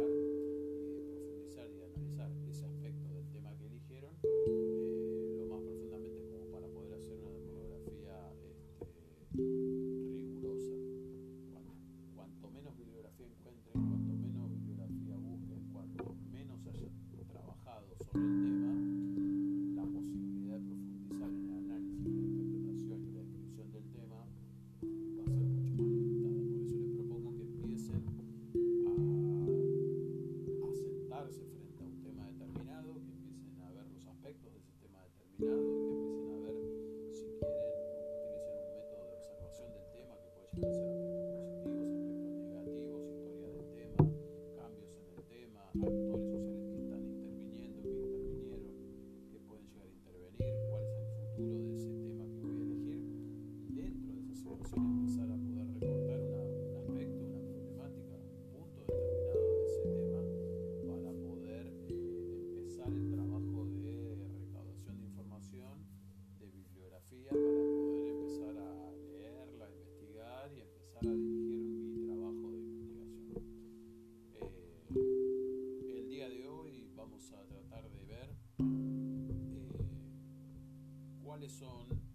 Thank 0.00 0.14
you. 0.14 0.29
Cuáles 81.40 81.58
son 81.58 82.09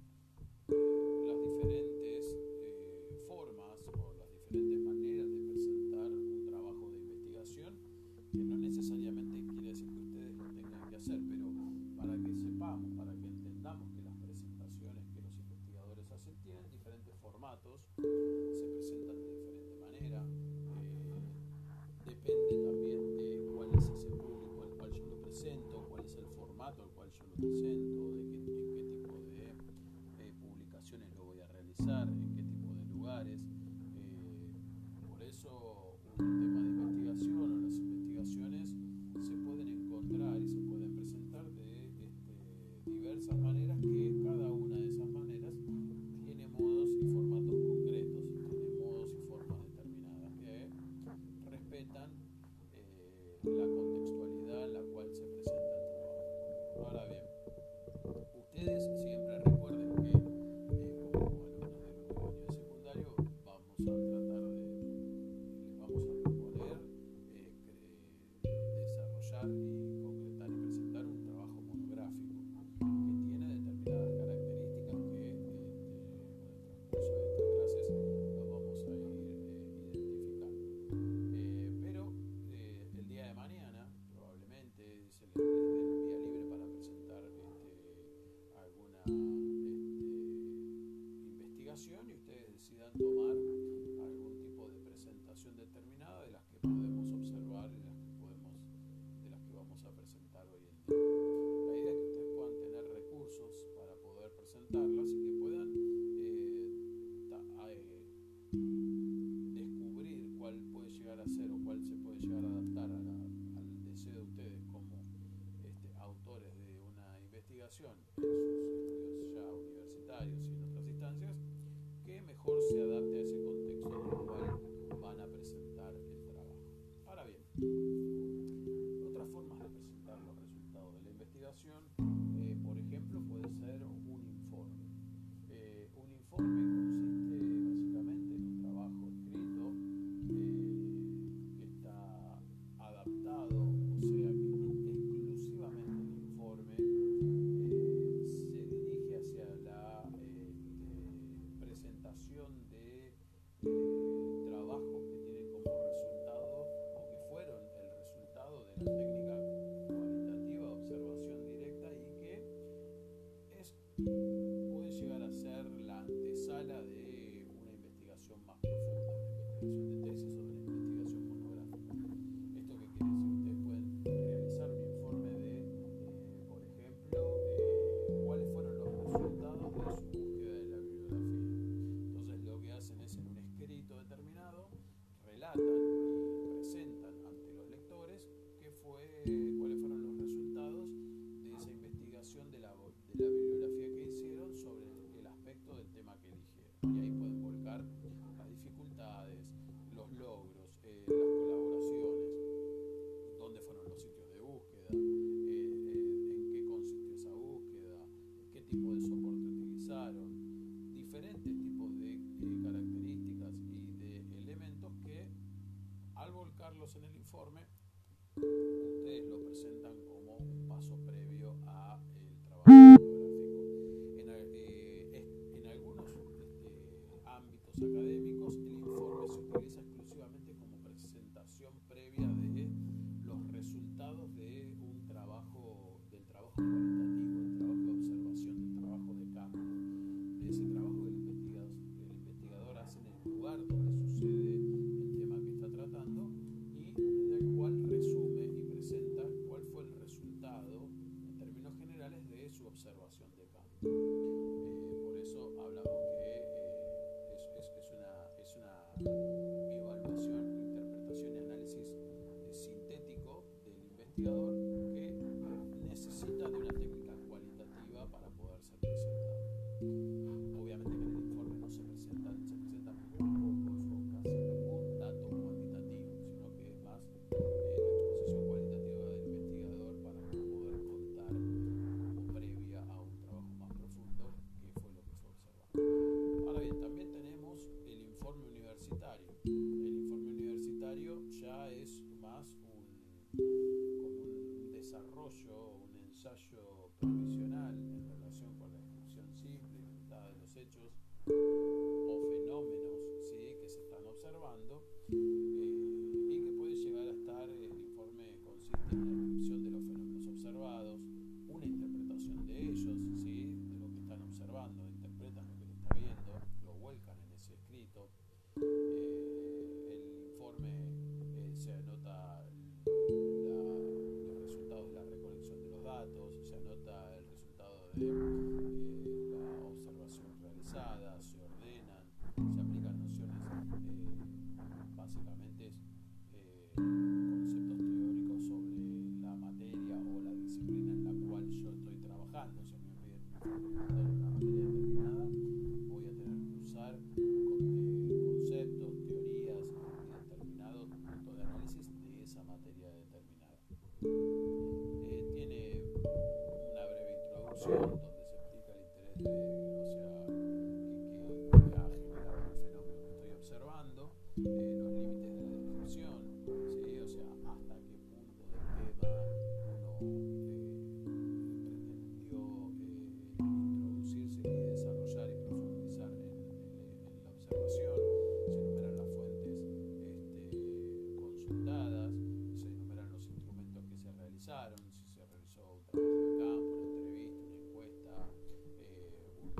previa 231.89 232.34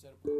set 0.00 0.10
up. 0.24 0.37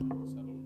Animarse 0.00 0.59